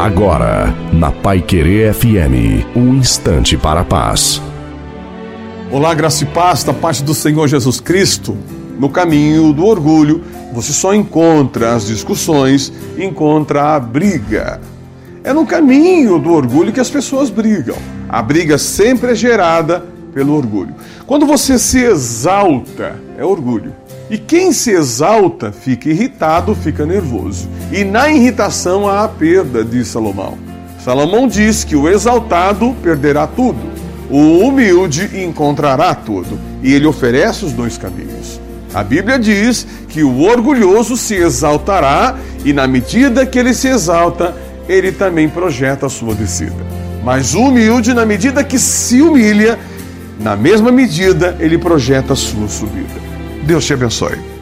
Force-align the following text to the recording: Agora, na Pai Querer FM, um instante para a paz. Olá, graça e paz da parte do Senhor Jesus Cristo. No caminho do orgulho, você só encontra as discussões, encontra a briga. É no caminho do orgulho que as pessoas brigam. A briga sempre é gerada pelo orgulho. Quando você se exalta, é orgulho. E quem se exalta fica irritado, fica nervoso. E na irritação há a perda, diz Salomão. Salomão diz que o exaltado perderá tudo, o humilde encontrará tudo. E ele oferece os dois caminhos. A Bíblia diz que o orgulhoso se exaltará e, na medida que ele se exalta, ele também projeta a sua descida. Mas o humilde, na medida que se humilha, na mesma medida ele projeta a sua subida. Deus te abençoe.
Agora, 0.00 0.74
na 0.94 1.12
Pai 1.12 1.42
Querer 1.42 1.92
FM, 1.92 2.74
um 2.74 2.94
instante 2.94 3.54
para 3.58 3.82
a 3.82 3.84
paz. 3.84 4.40
Olá, 5.70 5.92
graça 5.92 6.24
e 6.24 6.26
paz 6.26 6.64
da 6.64 6.72
parte 6.72 7.04
do 7.04 7.12
Senhor 7.12 7.46
Jesus 7.46 7.80
Cristo. 7.80 8.34
No 8.78 8.88
caminho 8.88 9.52
do 9.52 9.66
orgulho, 9.66 10.24
você 10.54 10.72
só 10.72 10.94
encontra 10.94 11.74
as 11.74 11.86
discussões, 11.86 12.72
encontra 12.96 13.74
a 13.74 13.78
briga. 13.78 14.58
É 15.22 15.34
no 15.34 15.44
caminho 15.44 16.18
do 16.18 16.32
orgulho 16.32 16.72
que 16.72 16.80
as 16.80 16.88
pessoas 16.88 17.28
brigam. 17.28 17.76
A 18.08 18.22
briga 18.22 18.56
sempre 18.56 19.12
é 19.12 19.14
gerada 19.14 19.84
pelo 20.14 20.34
orgulho. 20.34 20.74
Quando 21.10 21.26
você 21.26 21.58
se 21.58 21.78
exalta, 21.78 22.94
é 23.18 23.24
orgulho. 23.24 23.74
E 24.08 24.16
quem 24.16 24.52
se 24.52 24.70
exalta 24.70 25.50
fica 25.50 25.90
irritado, 25.90 26.54
fica 26.54 26.86
nervoso. 26.86 27.48
E 27.72 27.82
na 27.82 28.08
irritação 28.12 28.86
há 28.86 29.02
a 29.02 29.08
perda, 29.08 29.64
diz 29.64 29.88
Salomão. 29.88 30.38
Salomão 30.84 31.26
diz 31.26 31.64
que 31.64 31.74
o 31.74 31.88
exaltado 31.88 32.76
perderá 32.80 33.26
tudo, 33.26 33.58
o 34.08 34.38
humilde 34.38 35.10
encontrará 35.24 35.96
tudo. 35.96 36.38
E 36.62 36.72
ele 36.72 36.86
oferece 36.86 37.44
os 37.44 37.52
dois 37.52 37.76
caminhos. 37.76 38.40
A 38.72 38.84
Bíblia 38.84 39.18
diz 39.18 39.66
que 39.88 40.04
o 40.04 40.20
orgulhoso 40.20 40.96
se 40.96 41.16
exaltará 41.16 42.16
e, 42.44 42.52
na 42.52 42.68
medida 42.68 43.26
que 43.26 43.36
ele 43.36 43.52
se 43.52 43.66
exalta, 43.66 44.32
ele 44.68 44.92
também 44.92 45.28
projeta 45.28 45.86
a 45.86 45.90
sua 45.90 46.14
descida. 46.14 46.64
Mas 47.02 47.34
o 47.34 47.40
humilde, 47.46 47.94
na 47.94 48.06
medida 48.06 48.44
que 48.44 48.60
se 48.60 49.02
humilha, 49.02 49.58
na 50.20 50.36
mesma 50.36 50.70
medida 50.70 51.36
ele 51.40 51.56
projeta 51.56 52.12
a 52.12 52.16
sua 52.16 52.46
subida. 52.46 53.00
Deus 53.42 53.64
te 53.64 53.72
abençoe. 53.72 54.39